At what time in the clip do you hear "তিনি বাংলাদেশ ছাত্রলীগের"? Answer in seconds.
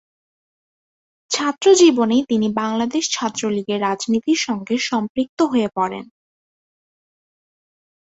2.27-3.79